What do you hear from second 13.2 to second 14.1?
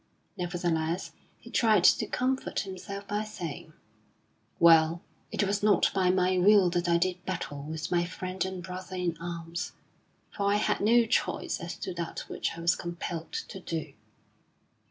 to do."